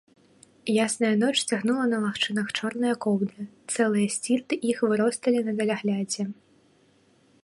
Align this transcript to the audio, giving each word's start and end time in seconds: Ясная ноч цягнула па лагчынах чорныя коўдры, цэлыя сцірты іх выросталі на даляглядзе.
Ясная 0.85 1.11
ноч 1.23 1.33
цягнула 1.49 1.83
па 1.91 1.97
лагчынах 2.05 2.47
чорныя 2.57 2.95
коўдры, 3.05 3.43
цэлыя 3.75 4.07
сцірты 4.15 4.53
іх 4.71 4.77
выросталі 4.95 5.39
на 5.51 5.55
даляглядзе. 5.61 6.23